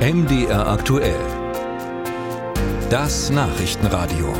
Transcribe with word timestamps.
MDR 0.00 0.66
aktuell. 0.66 1.20
Das 2.88 3.28
Nachrichtenradio. 3.28 4.32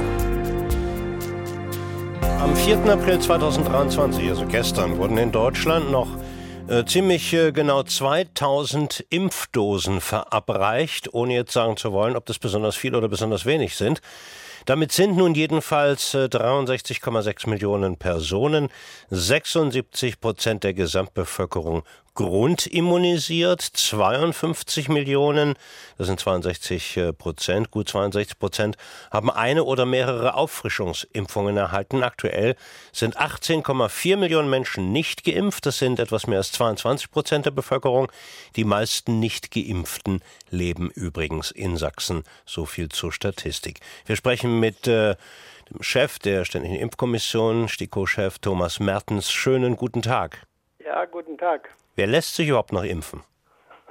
Am 2.39 2.57
4. 2.57 2.79
April 2.91 3.19
2023, 3.19 4.31
also 4.31 4.47
gestern, 4.47 4.97
wurden 4.97 5.19
in 5.19 5.33
Deutschland 5.33 5.91
noch 5.91 6.09
äh, 6.67 6.87
ziemlich 6.87 7.35
äh, 7.35 7.53
genau 7.53 7.83
2000 7.83 9.05
Impfdosen 9.11 10.01
verabreicht, 10.01 11.13
ohne 11.13 11.35
jetzt 11.35 11.53
sagen 11.53 11.77
zu 11.77 11.93
wollen, 11.93 12.17
ob 12.17 12.25
das 12.25 12.39
besonders 12.39 12.77
viel 12.77 12.95
oder 12.95 13.09
besonders 13.11 13.45
wenig 13.45 13.77
sind. 13.77 14.01
Damit 14.65 14.93
sind 14.93 15.15
nun 15.17 15.35
jedenfalls 15.35 16.15
63,6 16.15 17.47
äh, 17.47 17.51
Millionen 17.51 17.99
Personen, 17.99 18.71
76 19.11 20.21
Prozent 20.21 20.65
der 20.65 20.73
Gesamtbevölkerung 20.73 21.83
grundimmunisiert, 22.15 23.61
52 23.61 24.89
Millionen, 24.89 25.55
das 25.99 26.09
sind 26.09 26.21
62 26.21 26.97
äh, 26.97 27.13
Prozent, 27.13 27.71
gut 27.71 27.89
62 27.89 28.39
Prozent, 28.39 28.77
haben 29.11 29.31
eine 29.31 29.65
oder 29.65 29.87
mehrere 29.87 30.35
Auffrischungsimpfungen 30.35 31.57
erhalten. 31.57 32.03
Aktuell 32.03 32.57
sind 32.93 33.19
18,4 33.19 34.17
Millionen 34.17 34.51
Menschen 34.51 34.93
nicht 34.93 35.25
geimpft, 35.25 35.67
das 35.67 35.79
sind 35.79 35.99
etwas 35.99 36.27
mehr 36.27 36.39
als 36.39 36.53
22 36.53 37.11
Prozent 37.11 37.47
der 37.47 37.53
Bevölkerung. 37.53 38.11
Die 38.57 38.65
meisten 38.65 39.21
nicht 39.21 39.51
geimpften 39.51 40.21
leben 40.51 40.91
übrigens 40.91 41.51
in 41.51 41.77
Sachsen. 41.77 42.25
So 42.45 42.67
viel 42.67 42.89
zur 42.89 43.13
Statistik. 43.13 43.81
Wir 44.07 44.17
sprechen 44.17 44.61
mit 44.61 44.87
äh, 44.87 45.17
dem 45.71 45.83
Chef 45.83 46.19
der 46.19 46.45
Ständigen 46.45 46.77
Impfkommission, 46.77 47.69
STIKO-Chef 47.69 48.39
Thomas 48.39 48.81
Mertens. 48.81 49.31
Schönen 49.31 49.77
guten 49.77 50.03
Tag. 50.03 50.43
Ja, 50.85 51.05
guten 51.05 51.39
Tag. 51.39 51.71
Wer 52.01 52.07
lässt 52.07 52.35
sich 52.35 52.49
überhaupt 52.49 52.73
noch 52.73 52.83
impfen? 52.83 53.21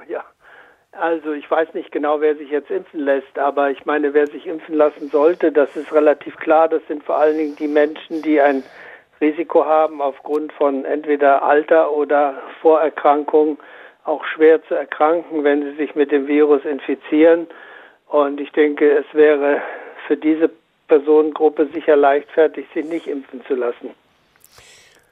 Ja, 0.07 0.25
also 0.93 1.31
ich 1.31 1.49
weiß 1.51 1.75
nicht 1.75 1.91
genau, 1.91 2.21
wer 2.21 2.35
sich 2.35 2.49
jetzt 2.49 2.71
impfen 2.71 3.01
lässt, 3.01 3.37
aber 3.37 3.69
ich 3.69 3.85
meine, 3.85 4.15
wer 4.15 4.25
sich 4.25 4.47
impfen 4.47 4.73
lassen 4.73 5.09
sollte, 5.09 5.51
das 5.51 5.75
ist 5.75 5.93
relativ 5.93 6.35
klar. 6.37 6.67
Das 6.67 6.81
sind 6.87 7.03
vor 7.03 7.19
allen 7.19 7.37
Dingen 7.37 7.55
die 7.57 7.67
Menschen, 7.67 8.23
die 8.23 8.41
ein 8.41 8.63
Risiko 9.21 9.63
haben, 9.63 10.01
aufgrund 10.01 10.51
von 10.53 10.85
entweder 10.85 11.43
Alter 11.43 11.91
oder 11.91 12.41
Vorerkrankung 12.63 13.59
auch 14.05 14.25
schwer 14.25 14.63
zu 14.63 14.73
erkranken, 14.73 15.43
wenn 15.43 15.61
sie 15.61 15.75
sich 15.75 15.93
mit 15.93 16.11
dem 16.11 16.25
Virus 16.25 16.65
infizieren. 16.65 17.45
Und 18.07 18.41
ich 18.41 18.51
denke, 18.53 18.89
es 18.89 19.05
wäre 19.13 19.61
für 20.07 20.17
diese 20.17 20.49
Personengruppe 20.87 21.67
sicher 21.75 21.95
leichtfertig, 21.95 22.65
sie 22.73 22.81
nicht 22.81 23.05
impfen 23.05 23.45
zu 23.45 23.53
lassen. 23.53 23.91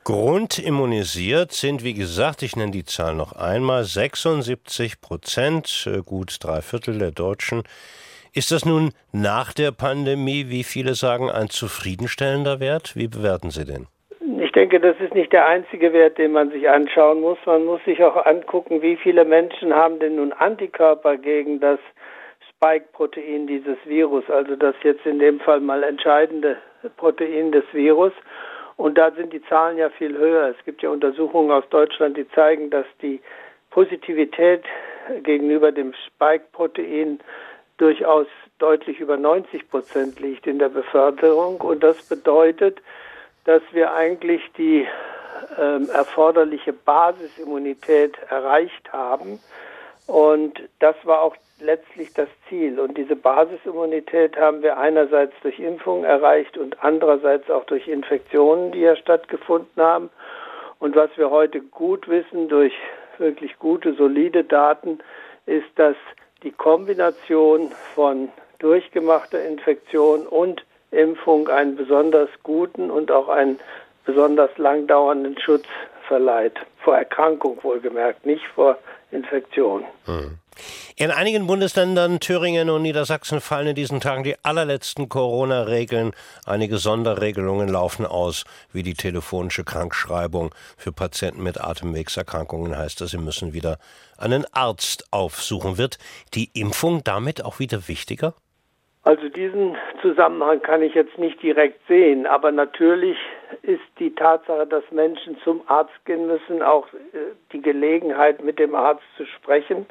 Grundimmunisiert 0.08 1.52
sind, 1.52 1.83
wie 1.83 1.94
gesagt, 1.94 2.41
ich 2.41 2.55
nenne 2.55 2.72
die 2.72 2.86
Zahl 2.86 3.13
noch 3.13 3.33
einmal, 3.33 3.83
76 3.83 5.02
Prozent, 5.02 5.86
äh, 5.86 6.02
gut 6.02 6.38
drei 6.41 6.61
Viertel 6.61 6.97
der 6.97 7.11
Deutschen. 7.11 7.64
Ist 8.33 8.53
das 8.53 8.64
nun 8.64 8.91
nach 9.11 9.52
der 9.52 9.73
Pandemie, 9.73 10.45
wie 10.47 10.64
viele 10.64 10.94
sagen, 10.94 11.30
ein 11.30 11.49
zufriedenstellender 11.49 12.61
Wert? 12.61 12.95
Wie 12.95 13.09
bewerten 13.09 13.49
Sie 13.49 13.66
den? 13.66 13.88
Ich 14.41 14.53
denke, 14.53 14.80
das 14.80 14.95
ist 15.02 15.14
nicht 15.14 15.33
der 15.33 15.45
einzige 15.45 15.91
Wert, 15.91 16.17
den 16.17 16.31
man 16.31 16.52
sich 16.52 16.69
anschauen 16.69 17.19
muss. 17.19 17.39
Man 17.45 17.66
muss 17.66 17.83
sich 17.83 18.02
auch 18.02 18.25
angucken, 18.25 18.81
wie 18.81 18.95
viele 18.95 19.25
Menschen 19.25 19.73
haben 19.73 19.99
denn 19.99 20.16
nun 20.16 20.31
Antikörper 20.31 21.17
gegen 21.17 21.59
das 21.59 21.80
Spike-Protein 22.49 23.45
dieses 23.45 23.77
Virus, 23.83 24.23
also 24.30 24.55
das 24.55 24.75
jetzt 24.83 25.05
in 25.05 25.19
dem 25.19 25.42
Fall 25.42 25.59
mal 25.59 25.83
entscheidende 25.83 26.55
Protein 26.95 27.52
des 27.52 27.66
Virus. 27.73 28.14
Und 28.78 28.97
da 28.97 29.11
sind 29.11 29.33
die 29.33 29.44
Zahlen 29.44 29.78
ja 29.78 29.89
viel 29.89 30.17
höher. 30.17 30.50
Es 30.58 30.66
gibt 30.66 30.83
ja 30.83 30.89
Untersuchungen 30.89 31.52
aus 31.52 31.67
Deutschland, 31.70 32.16
die 32.16 32.30
zeigen, 32.30 32.70
dass 32.70 32.86
die 33.02 33.20
Positivität 33.72 34.64
gegenüber 35.23 35.72
dem 35.72 35.94
Spike-Protein 35.94 37.20
durchaus 37.78 38.28
deutlich 38.59 39.00
über 39.00 39.17
90 39.17 39.70
Prozent 39.70 40.20
liegt 40.20 40.48
in 40.48 40.59
der 40.59 40.70
Bevölkerung. 40.70 41.59
Und 41.61 41.83
das 41.83 42.02
bedeutet, 42.08 42.80
dass 43.45 43.61
wir 43.71 43.93
eigentlich 43.93 44.42
die 44.58 44.88
ähm, 45.59 45.89
erforderliche 45.89 46.73
Basisimmunität 46.73 48.17
erreicht 48.30 48.92
haben. 48.92 49.39
Und 50.08 50.62
das 50.80 50.95
war 51.04 51.22
auch 51.22 51.36
letztlich 51.60 52.14
das 52.14 52.30
Ziel. 52.48 52.80
Und 52.80 52.98
diese 52.98 53.16
Basisimmunität 53.16 54.38
haben 54.38 54.62
wir 54.62 54.78
einerseits 54.78 55.34
durch 55.42 55.60
Impfungen 55.60 56.06
erreicht 56.06 56.58
und 56.58 56.84
andererseits 56.84 57.50
auch 57.50 57.66
durch 57.66 57.88
Infektionen, 57.88 58.72
die 58.72 58.82
ja 58.82 58.95
stattgefunden 58.95 59.82
haben. 59.82 60.10
Und 60.80 60.95
was 60.95 61.10
wir 61.18 61.30
heute 61.30 61.62
gut 61.62 62.08
wissen 62.08 62.48
durch 62.48 62.73
wirklich 63.18 63.58
gute, 63.60 63.94
solide 63.94 64.44
Daten, 64.44 65.00
ist, 65.45 65.68
dass 65.76 65.95
die 66.44 66.52
Kombination 66.52 67.72
von 67.95 68.30
durchgemachter 68.60 69.44
Infektion 69.44 70.26
und 70.28 70.64
Impfung 70.92 71.48
einen 71.50 71.76
besonders 71.76 72.30
guten 72.44 72.92
und 72.92 73.12
auch 73.12 73.28
einen 73.28 73.60
besonders 74.06 74.56
langdauernden 74.58 75.38
Schutz 75.39 75.66
verleiht. 76.08 76.54
Vor 76.84 76.95
Erkrankung 76.98 77.60
wohlgemerkt, 77.64 78.26
nicht 78.26 78.44
vor 78.56 78.78
Infektion. 79.12 79.84
Hm. 80.06 80.38
In 80.95 81.12
einigen 81.12 81.45
Bundesländern, 81.45 82.20
Thüringen 82.20 82.72
und 82.72 82.82
Niedersachsen, 82.82 83.42
fallen 83.42 83.68
in 83.68 83.76
diesen 83.76 84.02
Tagen 84.02 84.23
die 84.23 84.36
allerletzten 84.44 85.10
Corona-Regeln. 85.10 86.14
Einige 86.45 86.80
Sonderregelungen 86.80 87.70
laufen 87.70 88.06
aus, 88.06 88.45
wie 88.73 88.82
die 88.82 88.95
telefonische 88.95 89.64
Krankschreibung. 89.64 90.56
Für 90.76 90.92
Patienten 90.92 91.44
mit 91.44 91.62
Atemwegserkrankungen 91.62 92.76
heißt 92.76 93.02
das, 93.02 93.12
sie 93.12 93.20
müssen 93.20 93.54
wieder 93.54 93.78
einen 94.18 94.45
Arzt 94.52 95.06
aufsuchen. 95.12 95.78
Wird 95.78 96.00
die 96.34 96.50
Impfung 96.54 97.04
damit 97.04 97.45
auch 97.45 97.60
wieder 97.60 97.88
wichtiger? 97.88 98.34
Also 99.08 99.30
diesen 99.30 99.78
Zusammenhang 100.02 100.62
kann 100.62 100.82
ich 100.82 100.94
jetzt 100.94 101.18
nicht 101.18 101.42
direkt 101.42 101.80
sehen, 101.88 102.28
aber 102.28 102.52
natürlich 102.52 103.18
ist 103.62 103.80
die 104.00 104.14
Tatsache, 104.14 104.68
dass 104.68 104.84
Menschen 104.92 105.38
zum 105.45 105.62
Arzt 105.68 105.94
gehen 106.04 106.28
müssen, 106.28 106.62
auch 106.62 106.86
äh, 107.14 107.32
die 107.54 107.62
Gelegenheit, 107.62 108.44
mit 108.44 108.60
dem 108.60 108.76
Arzt 108.76 109.06
zu 109.16 109.26
sprechen 109.26 109.86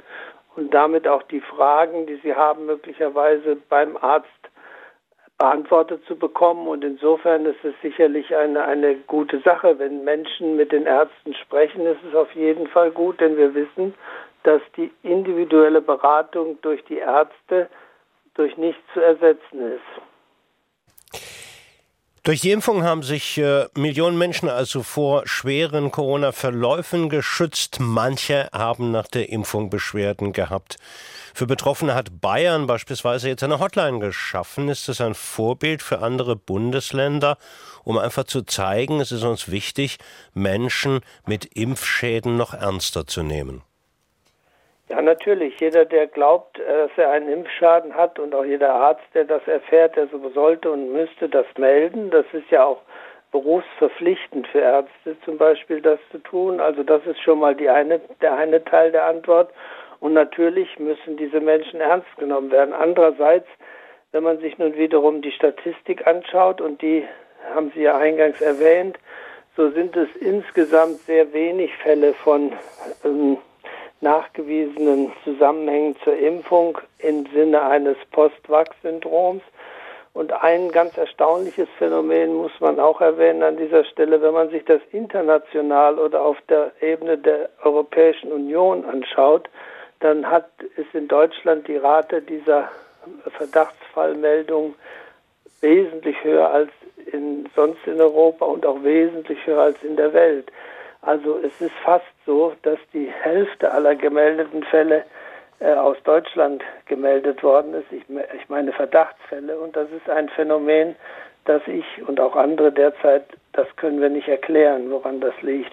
und 0.55 0.75
damit 0.75 1.09
auch 1.09 1.23
die 1.23 1.41
Fragen, 1.41 2.05
die 2.05 2.17
sie 2.17 2.35
haben, 2.35 2.67
möglicherweise 2.67 3.57
beim 3.71 3.97
Arzt 3.97 4.29
beantwortet 5.39 6.05
zu 6.07 6.17
bekommen. 6.17 6.69
Und 6.69 6.85
insofern 6.85 7.47
ist 7.47 7.65
es 7.65 7.73
sicherlich 7.81 8.37
eine, 8.37 8.67
eine 8.67 8.97
gute 8.97 9.41
Sache. 9.41 9.79
Wenn 9.79 10.05
Menschen 10.05 10.57
mit 10.57 10.73
den 10.73 10.85
Ärzten 10.85 11.33
sprechen, 11.33 11.87
ist 11.87 12.05
es 12.07 12.15
auf 12.15 12.33
jeden 12.33 12.67
Fall 12.67 12.91
gut, 12.91 13.19
denn 13.23 13.39
wir 13.39 13.55
wissen, 13.55 13.95
dass 14.43 14.61
die 14.77 14.93
individuelle 15.03 15.81
Beratung 15.81 16.59
durch 16.61 16.85
die 16.85 16.99
Ärzte 16.99 17.71
durch 18.37 18.57
nichts 18.57 18.83
zu 18.95 19.01
ersetzen 19.01 19.73
ist. 19.73 20.03
Durch 22.27 22.41
die 22.41 22.51
Impfung 22.51 22.83
haben 22.83 23.05
sich 23.05 23.39
äh, 23.39 23.67
Millionen 23.77 24.19
Menschen 24.19 24.49
also 24.49 24.83
vor 24.83 25.29
schweren 25.29 25.93
Corona-Verläufen 25.93 27.09
geschützt. 27.09 27.79
Manche 27.79 28.49
haben 28.53 28.91
nach 28.91 29.07
der 29.07 29.29
Impfung 29.29 29.71
Beschwerden 29.71 30.33
gehabt. 30.33 30.77
Für 31.35 31.47
Betroffene 31.47 31.95
hat 31.95 32.21
Bayern 32.21 32.67
beispielsweise 32.67 33.29
jetzt 33.29 33.45
eine 33.45 33.61
Hotline 33.61 34.01
geschaffen. 34.01 34.69
Ist 34.69 34.89
das 34.89 35.01
ein 35.01 35.15
Vorbild 35.15 35.83
für 35.83 36.01
andere 36.01 36.35
Bundesländer, 36.35 37.39
um 37.85 37.97
einfach 37.97 38.25
zu 38.25 38.43
zeigen, 38.43 39.01
es 39.01 39.13
ist 39.13 39.23
uns 39.23 39.49
wichtig, 39.49 39.99
Menschen 40.35 41.03
mit 41.27 41.45
Impfschäden 41.45 42.37
noch 42.37 42.55
ernster 42.55 43.07
zu 43.07 43.23
nehmen? 43.23 43.63
Ja, 44.89 45.03
natürlich. 45.03 45.59
Jeder, 45.59 45.85
der 45.85 46.07
glaubt, 46.07 46.59
äh, 46.61 46.65
dass 46.65 46.91
er 46.97 47.11
einen 47.11 47.29
Impfschaden 47.29 47.95
hat 47.95 48.19
und 48.19 48.35
auch 48.35 48.45
jeder 48.45 48.73
Arzt, 48.73 49.05
der 49.15 49.25
das 49.25 49.47
erfährt, 49.49 49.97
der 49.97 50.07
so 50.09 50.29
sollte 50.31 50.71
und 50.71 50.93
müsste 50.93 51.29
das 51.29 51.47
melden. 51.59 52.11
Das 52.11 52.27
ist 52.33 52.51
ja 52.51 52.65
auch 52.65 52.83
berufsverpflichtend 53.33 54.47
für 54.49 54.61
Ärzte 54.61 55.17
zum 55.25 55.39
Beispiel, 55.39 55.81
das 55.81 55.99
zu 56.13 56.19
tun. 56.19 56.61
Also 56.61 56.85
das 56.85 57.05
ist 57.07 57.21
schon 57.21 57.41
mal 57.41 57.55
die 57.55 57.69
eine, 57.69 58.01
der 58.21 58.37
eine 58.37 58.65
Teil 58.65 58.93
der 58.93 59.07
Antwort. 59.07 59.51
Und 59.99 60.13
natürlich 60.13 60.79
müssen 60.79 61.17
diese 61.17 61.41
Menschen 61.41 61.81
ernst 61.81 62.15
genommen 62.19 62.53
werden. 62.53 62.73
Andererseits, 62.73 63.49
wenn 64.13 64.23
man 64.23 64.39
sich 64.39 64.57
nun 64.59 64.77
wiederum 64.77 65.21
die 65.21 65.33
Statistik 65.33 66.07
anschaut, 66.07 66.61
und 66.61 66.81
die 66.81 67.05
haben 67.55 67.73
Sie 67.75 67.83
ja 67.83 67.97
eingangs 67.97 68.41
erwähnt, 68.41 68.99
so 69.57 69.71
sind 69.71 69.97
es 69.97 70.15
insgesamt 70.17 70.99
sehr 71.01 71.33
wenig 71.33 71.75
Fälle 71.79 72.13
von 72.13 72.53
ähm, 73.05 73.39
nachgewiesenen 74.01 75.13
Zusammenhängen 75.25 75.97
zur 76.05 76.17
Impfung 76.17 76.79
im 76.99 77.27
Sinne 77.33 77.63
eines 77.63 77.97
Post-Vax-Syndroms. 78.13 79.43
Und 80.13 80.33
ein 80.33 80.71
ganz 80.71 80.97
erstaunliches 80.97 81.69
Phänomen 81.79 82.35
muss 82.35 82.53
man 82.61 82.81
auch 82.81 83.01
erwähnen 83.03 83.43
an 83.43 83.59
dieser 83.59 83.85
Stelle, 83.85 84.23
wenn 84.23 84.33
man 84.33 84.49
sich 84.49 84.65
das 84.65 84.81
international 84.93 85.99
oder 85.99 86.23
auf 86.23 86.39
der 86.49 86.73
Ebene 86.81 87.19
der 87.19 87.51
Europäischen 87.63 88.33
Union 88.33 88.85
anschaut, 88.87 89.49
dann 90.01 90.31
hat 90.31 90.49
es 90.77 90.87
in 90.95 91.09
Deutschland 91.09 91.69
die 91.69 91.77
Rate 91.77 92.23
dieser 92.23 92.71
Verdachtsfallmeldung 93.37 94.75
wesentlich 95.61 96.17
höher 96.23 96.51
als 96.51 96.71
in, 97.13 97.49
sonst 97.55 97.87
in 97.87 98.01
Europa 98.01 98.45
und 98.45 98.67
auch 98.67 98.83
wesentlich 98.83 99.39
höher 99.47 99.63
als 99.63 99.83
in 99.83 99.97
der 99.97 100.13
Welt. 100.13 100.51
Also 101.03 101.39
es 101.39 101.61
ist 101.61 101.75
fast 101.85 102.05
so, 102.25 102.55
dass 102.63 102.79
die 102.93 103.11
Hälfte 103.23 103.71
aller 103.71 103.95
gemeldeten 103.95 104.65
Fälle 104.65 105.05
äh, 105.61 105.73
aus 105.73 105.97
Deutschland 106.05 106.63
gemeldet 106.87 107.43
worden 107.43 107.75
ist. 107.75 107.91
Ich, 107.91 108.03
ich 108.09 108.49
meine 108.49 108.73
Verdachtsfälle. 108.73 109.59
Und 109.59 109.77
das 109.77 109.89
ist 109.91 110.09
ein 110.11 110.29
Phänomen, 110.29 110.97
das 111.47 111.63
ich 111.67 111.85
und 112.07 112.21
auch 112.21 112.37
andere 112.37 112.73
derzeit, 112.73 113.25
das 113.53 113.67
können 113.77 114.01
wir 114.01 114.11
nicht 114.11 114.29
erklären, 114.29 114.91
woran 114.91 115.21
das 115.21 115.35
liegt. 115.43 115.73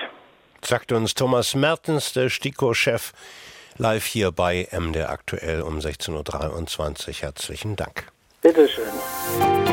Sagt 0.63 0.91
uns 0.93 1.13
Thomas 1.13 1.55
Mertens, 1.55 2.13
der 2.13 2.29
STIKO-Chef, 2.29 3.11
live 3.77 4.05
hier 4.05 4.31
bei 4.31 4.67
MDR 4.71 5.09
aktuell 5.09 5.61
um 5.61 5.79
16.23 5.79 7.07
Uhr. 7.09 7.13
Herzlichen 7.21 7.75
Dank. 7.75 8.05
Bitteschön. 8.41 9.72